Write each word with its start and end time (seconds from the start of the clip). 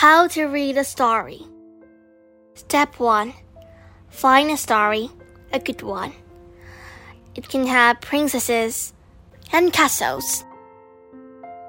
How 0.00 0.28
to 0.28 0.44
read 0.44 0.76
a 0.78 0.84
story. 0.84 1.40
Step 2.54 3.00
1. 3.00 3.34
Find 4.10 4.48
a 4.48 4.56
story, 4.56 5.10
a 5.52 5.58
good 5.58 5.82
one. 5.82 6.12
It 7.34 7.48
can 7.48 7.66
have 7.66 8.00
princesses 8.00 8.92
and 9.50 9.72
castles. 9.72 10.44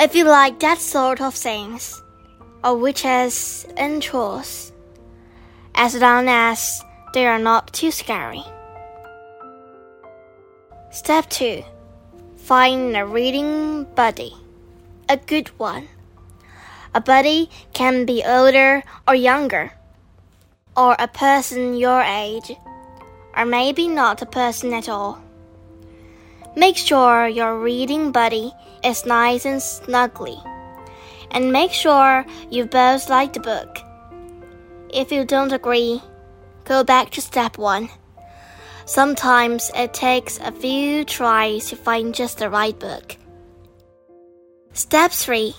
If 0.00 0.16
you 0.16 0.24
like 0.24 0.58
that 0.58 0.78
sort 0.78 1.20
of 1.20 1.34
things, 1.34 2.02
or 2.64 2.76
witches 2.76 3.64
and 3.76 4.02
trolls, 4.02 4.72
as 5.76 5.94
long 5.94 6.28
as 6.28 6.82
they 7.14 7.28
are 7.28 7.38
not 7.38 7.72
too 7.72 7.92
scary. 7.92 8.42
Step 10.90 11.30
2. 11.30 11.62
Find 12.34 12.96
a 12.96 13.06
reading 13.06 13.84
buddy, 13.94 14.34
a 15.08 15.16
good 15.16 15.46
one. 15.60 15.86
A 16.96 17.00
buddy 17.00 17.50
can 17.74 18.06
be 18.06 18.24
older 18.24 18.82
or 19.06 19.14
younger, 19.14 19.70
or 20.74 20.96
a 20.98 21.06
person 21.06 21.76
your 21.76 22.00
age, 22.00 22.50
or 23.36 23.44
maybe 23.44 23.86
not 23.86 24.22
a 24.22 24.32
person 24.40 24.72
at 24.72 24.88
all. 24.88 25.20
Make 26.56 26.78
sure 26.78 27.28
your 27.28 27.58
reading 27.60 28.12
buddy 28.12 28.50
is 28.82 29.04
nice 29.04 29.44
and 29.44 29.60
snuggly, 29.60 30.40
and 31.32 31.52
make 31.52 31.70
sure 31.70 32.24
you 32.48 32.64
both 32.64 33.10
like 33.10 33.34
the 33.34 33.40
book. 33.40 33.76
If 34.88 35.12
you 35.12 35.26
don't 35.26 35.52
agree, 35.52 36.00
go 36.64 36.82
back 36.82 37.10
to 37.10 37.20
step 37.20 37.58
one. 37.58 37.90
Sometimes 38.86 39.70
it 39.74 39.92
takes 39.92 40.40
a 40.40 40.50
few 40.50 41.04
tries 41.04 41.68
to 41.68 41.76
find 41.76 42.14
just 42.14 42.38
the 42.38 42.48
right 42.48 42.78
book. 42.78 43.18
Step 44.72 45.10
3 45.10 45.54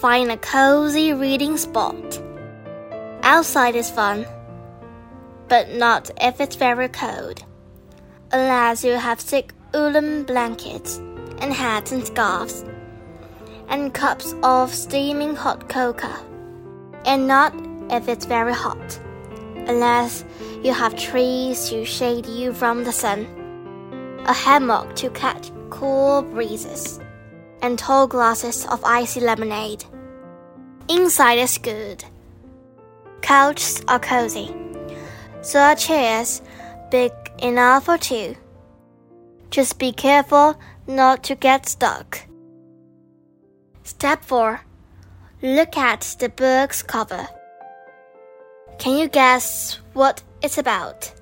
Find 0.00 0.30
a 0.30 0.38
cozy 0.38 1.12
reading 1.12 1.58
spot. 1.58 2.22
Outside 3.22 3.76
is 3.76 3.90
fun, 3.90 4.24
but 5.46 5.74
not 5.74 6.10
if 6.18 6.40
it's 6.40 6.56
very 6.56 6.88
cold. 6.88 7.44
Unless 8.32 8.82
you 8.82 8.92
have 8.92 9.20
thick 9.20 9.52
woolen 9.74 10.24
blankets 10.24 10.96
and 11.42 11.52
hats 11.52 11.92
and 11.92 12.06
scarves 12.06 12.64
and 13.68 13.92
cups 13.92 14.34
of 14.42 14.72
steaming 14.72 15.36
hot 15.36 15.68
cocoa. 15.68 16.16
And 17.04 17.28
not 17.28 17.52
if 17.90 18.08
it's 18.08 18.24
very 18.24 18.54
hot. 18.54 18.98
Unless 19.54 20.24
you 20.64 20.72
have 20.72 20.96
trees 20.96 21.68
to 21.68 21.84
shade 21.84 22.24
you 22.24 22.54
from 22.54 22.84
the 22.84 22.92
sun, 22.92 23.26
a 24.24 24.32
hammock 24.32 24.96
to 24.96 25.10
catch 25.10 25.50
cool 25.68 26.22
breezes 26.22 27.00
and 27.62 27.78
tall 27.78 28.06
glasses 28.06 28.66
of 28.66 28.84
icy 28.84 29.20
lemonade. 29.20 29.84
Inside 30.88 31.38
is 31.38 31.58
good. 31.58 32.04
Couches 33.22 33.82
are 33.88 33.98
cozy. 33.98 34.54
So 35.42 35.60
are 35.60 35.76
chairs 35.76 36.42
big 36.90 37.12
enough 37.38 37.84
for 37.84 37.98
two. 37.98 38.36
Just 39.50 39.78
be 39.78 39.92
careful 39.92 40.58
not 40.86 41.22
to 41.24 41.34
get 41.34 41.68
stuck. 41.68 42.20
Step 43.84 44.24
4. 44.24 44.60
Look 45.42 45.76
at 45.76 46.16
the 46.18 46.28
book's 46.28 46.82
cover. 46.82 47.26
Can 48.78 48.98
you 48.98 49.08
guess 49.08 49.80
what 49.92 50.22
it's 50.42 50.58
about? 50.58 51.12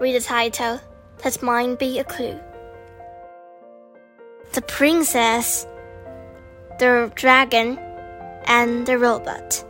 Read 0.00 0.14
the 0.14 0.20
title. 0.20 0.80
That 1.22 1.42
might 1.42 1.78
be 1.78 1.98
a 1.98 2.04
clue 2.04 2.38
the 4.54 4.62
princess, 4.62 5.66
the 6.78 7.10
dragon, 7.16 7.76
and 8.46 8.86
the 8.86 8.96
robot. 8.96 9.64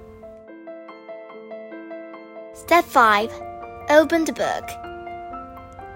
Step 2.52 2.84
5 2.84 3.32
Open 3.88 4.26
the 4.26 4.32
book. 4.34 4.68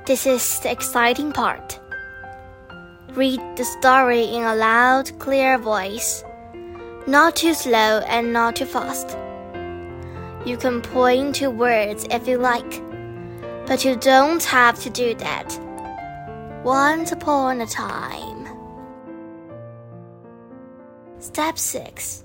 This 0.07 0.27
is 0.27 0.61
the 0.61 0.71
exciting 0.71 1.33
part. 1.33 1.79
Read 3.11 3.41
the 3.57 3.65
story 3.65 4.25
in 4.25 4.43
a 4.45 4.55
loud, 4.55 5.19
clear 5.19 5.59
voice, 5.59 6.25
not 7.07 7.37
too 7.37 7.53
slow 7.53 8.01
and 8.09 8.33
not 8.33 8.57
too 8.57 8.65
fast. 8.65 9.19
You 10.47 10.57
can 10.57 10.81
point 10.81 11.35
to 11.37 11.49
words 11.49 12.07
if 12.11 12.27
you 12.27 12.39
like, 12.39 12.83
but 13.67 13.85
you 13.85 13.97
don't 13.97 14.45
have 14.45 14.81
to 14.81 14.89
do 14.89 15.15
that. 15.17 15.61
Once 16.65 17.13
upon 17.13 17.61
a 17.61 17.67
time. 17.67 18.38
Step 21.39 21.57
6 21.57 22.25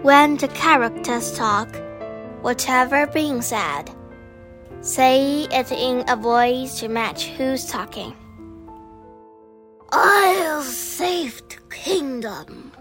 When 0.00 0.38
the 0.38 0.48
characters 0.48 1.36
talk, 1.36 1.68
whatever 2.40 3.06
being 3.08 3.42
said, 3.42 3.90
say 4.80 5.42
it 5.52 5.70
in 5.70 6.02
a 6.08 6.16
voice 6.16 6.80
to 6.80 6.88
match 6.88 7.26
who's 7.36 7.66
talking. 7.66 8.16
I'll 9.92 10.62
save 10.62 11.42
the 11.50 11.58
kingdom. 11.68 12.72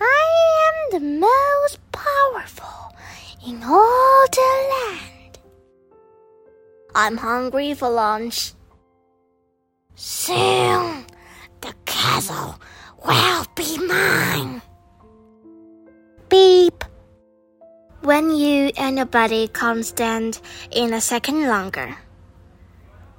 I 0.00 0.24
am 0.64 0.98
the 0.98 1.06
most 1.20 1.78
powerful 1.92 2.96
in 3.46 3.62
all 3.62 4.26
the 4.32 4.50
land. 4.72 5.38
I'm 6.94 7.18
hungry 7.18 7.74
for 7.74 7.90
lunch. 7.90 8.54
Soon 9.94 11.04
the 11.60 11.74
castle 11.84 12.58
will 13.06 13.44
be 13.54 13.78
mine. 13.86 14.62
Beep. 16.28 16.84
When 18.02 18.30
you 18.30 18.72
and 18.76 18.96
your 18.96 19.06
buddy 19.06 19.48
can't 19.48 19.84
stand 19.84 20.40
in 20.70 20.92
a 20.92 21.00
second 21.00 21.46
longer, 21.46 21.96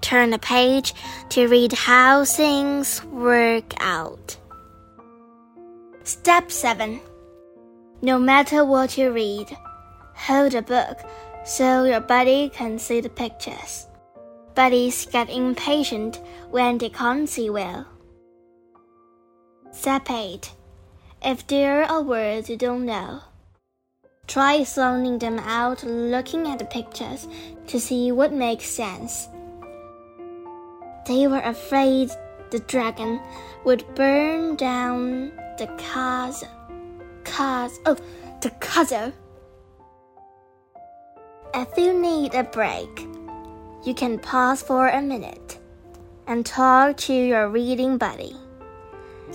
turn 0.01 0.31
the 0.31 0.39
page 0.39 0.93
to 1.29 1.47
read 1.47 1.71
how 1.71 2.25
things 2.25 3.03
work 3.05 3.73
out. 3.79 4.37
Step 6.03 6.51
7. 6.51 6.99
No 8.01 8.19
matter 8.19 8.65
what 8.65 8.97
you 8.97 9.11
read, 9.11 9.55
hold 10.15 10.53
a 10.53 10.61
book 10.61 10.99
so 11.45 11.85
your 11.85 12.01
buddy 12.01 12.49
can 12.49 12.77
see 12.77 12.99
the 12.99 13.09
pictures. 13.09 13.87
Buddies 14.53 15.05
get 15.05 15.29
impatient 15.29 16.19
when 16.51 16.77
they 16.77 16.89
can't 16.89 17.29
see 17.29 17.49
well. 17.49 17.87
Step 19.83 20.09
8. 20.09 20.49
If 21.21 21.45
there 21.47 21.83
are 21.83 22.01
words 22.01 22.49
you 22.49 22.55
don't 22.55 22.85
know, 22.85 23.19
try 24.27 24.63
sounding 24.63 25.19
them 25.19 25.39
out 25.39 25.83
looking 25.83 26.47
at 26.47 26.59
the 26.59 26.63
pictures 26.63 27.27
to 27.67 27.81
see 27.81 28.09
what 28.13 28.31
makes 28.31 28.65
sense. 28.65 29.27
They 31.05 31.27
were 31.27 31.41
afraid 31.41 32.11
the 32.49 32.59
dragon 32.59 33.19
would 33.65 33.83
burn 33.93 34.55
down 34.55 35.33
the 35.57 35.67
castle. 35.77 36.47
Cas 37.25 37.77
oh, 37.85 37.97
the 38.39 38.51
castle. 38.61 39.11
If 41.53 41.77
you 41.77 41.91
need 41.91 42.35
a 42.35 42.45
break, 42.45 43.05
you 43.83 43.93
can 43.93 44.17
pause 44.17 44.61
for 44.61 44.87
a 44.87 45.01
minute 45.01 45.59
and 46.25 46.45
talk 46.45 46.95
to 47.03 47.13
your 47.13 47.49
reading 47.49 47.97
buddy 47.97 48.37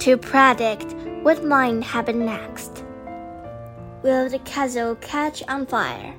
to 0.01 0.17
predict 0.17 0.95
what 1.23 1.45
might 1.45 1.83
happen 1.83 2.25
next. 2.25 2.85
Will 4.03 4.29
the 4.29 4.39
castle 4.41 4.95
catch 4.97 5.43
on 5.49 5.67
fire? 5.67 6.15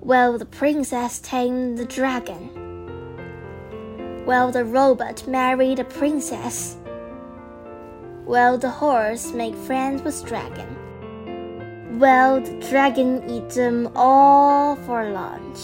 Will 0.00 0.38
the 0.38 0.46
princess 0.46 1.20
tame 1.20 1.76
the 1.76 1.84
dragon? 1.84 2.56
Will 4.24 4.50
the 4.50 4.64
robot 4.64 5.26
marry 5.26 5.74
the 5.74 5.84
princess? 5.84 6.76
Will 8.24 8.56
the 8.56 8.70
horse 8.70 9.32
make 9.32 9.54
friends 9.54 10.02
with 10.02 10.24
dragon? 10.24 11.98
Will 11.98 12.40
the 12.40 12.66
dragon 12.70 13.28
eat 13.28 13.50
them 13.50 13.90
all 13.94 14.76
for 14.76 15.10
lunch? 15.10 15.58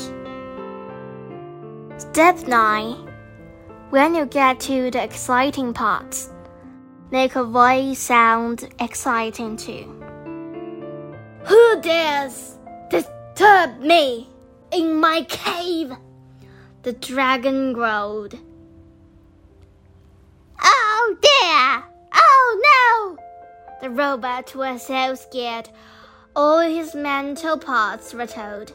Step 1.99 2.47
9. 2.47 2.95
When 3.89 4.15
you 4.15 4.27
get 4.27 4.61
to 4.61 4.91
the 4.91 5.03
exciting 5.03 5.73
parts, 5.73 6.31
make 7.11 7.37
a 7.37 7.45
voice 7.45 7.99
sound 7.99 8.69
exciting 8.81 9.57
too. 9.57 9.85
Who 11.45 11.81
dares 11.81 12.59
disturb 12.91 13.79
me 13.81 14.29
in 14.73 14.99
my 15.01 15.23
cave? 15.29 15.93
The 16.83 16.93
dragon 16.93 17.73
growled. 17.73 18.39
Oh 20.63 21.17
dear! 21.21 21.85
Oh 22.15 23.17
no! 23.17 23.19
The 23.81 23.91
robot 23.91 24.55
was 24.55 24.87
so 24.87 25.15
scared, 25.15 25.69
all 26.35 26.61
his 26.61 26.95
mental 26.95 27.59
parts 27.59 28.15
rattled. 28.15 28.75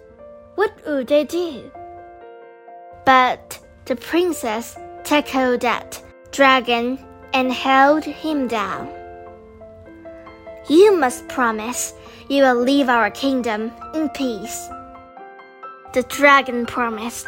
What 0.55 0.73
would 0.85 1.07
they 1.07 1.23
do? 1.25 1.71
But 3.05 3.59
the 3.85 3.95
princess 3.95 4.77
tackled 5.03 5.61
that 5.61 6.01
dragon 6.31 6.99
and 7.33 7.51
held 7.51 8.03
him 8.03 8.47
down. 8.47 8.89
You 10.69 10.95
must 10.97 11.27
promise 11.27 11.93
you 12.29 12.43
will 12.43 12.61
leave 12.61 12.87
our 12.87 13.09
kingdom 13.11 13.71
in 13.93 14.09
peace. 14.09 14.69
The 15.93 16.03
dragon 16.03 16.65
promised 16.65 17.27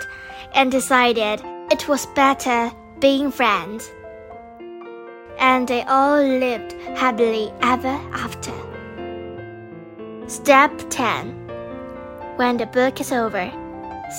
and 0.54 0.72
decided 0.72 1.42
it 1.72 1.88
was 1.88 2.06
better 2.16 2.72
being 3.00 3.32
friends. 3.32 3.92
And 5.40 5.68
they 5.68 5.84
all 5.84 6.24
lived 6.24 6.74
happily 6.96 7.52
ever 7.62 8.00
after. 8.14 8.54
Step 10.28 10.72
10 10.90 11.34
When 12.38 12.58
the 12.58 12.68
book 12.68 13.02
is 13.02 13.12
over, 13.12 13.52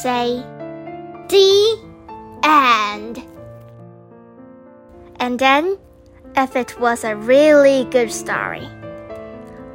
say, 0.02 0.42
The 1.28 1.78
end. 2.44 3.33
And 5.24 5.38
then, 5.38 5.78
if 6.36 6.54
it 6.54 6.78
was 6.78 7.02
a 7.02 7.16
really 7.16 7.86
good 7.86 8.12
story, 8.12 8.68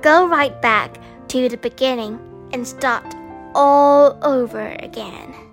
go 0.04 0.28
right 0.28 0.54
back 0.62 1.02
to 1.30 1.50
the 1.50 1.58
beginning 1.58 2.20
and 2.54 2.68
start 2.68 3.16
all 3.56 4.16
over 4.22 4.78
again. 4.78 5.49